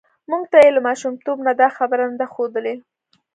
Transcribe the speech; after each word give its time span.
موږ 0.29 0.43
ته 0.51 0.57
یې 0.63 0.69
له 0.75 0.81
ماشومتوب 0.87 1.37
نه 1.47 1.53
دا 1.61 1.67
خبره 1.77 2.03
نه 2.11 2.15
ده 2.19 2.27
ښودلې 2.33 2.75